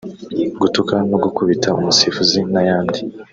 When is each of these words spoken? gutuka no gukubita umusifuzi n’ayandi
gutuka 0.61 0.93
no 1.09 1.17
gukubita 1.23 1.67
umusifuzi 1.79 2.39
n’ayandi 2.51 2.99